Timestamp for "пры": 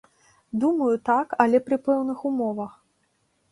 1.69-1.79